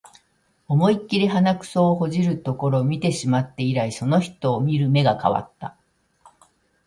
[0.67, 5.77] 思いっきり鼻くそほじってるところ見てしまって以来、その人を見る目が変わった